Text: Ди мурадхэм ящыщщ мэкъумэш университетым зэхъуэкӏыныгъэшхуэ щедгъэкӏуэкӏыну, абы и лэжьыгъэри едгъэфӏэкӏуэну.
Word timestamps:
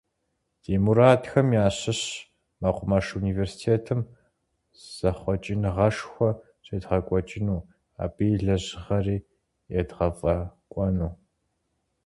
Ди 0.63 0.75
мурадхэм 0.83 1.47
ящыщщ 1.65 2.09
мэкъумэш 2.61 3.05
университетым 3.19 4.01
зэхъуэкӏыныгъэшхуэ 4.95 6.29
щедгъэкӏуэкӏыну, 6.65 7.59
абы 8.03 8.23
и 8.33 8.35
лэжьыгъэри 8.45 9.17
едгъэфӏэкӏуэну. 9.79 11.09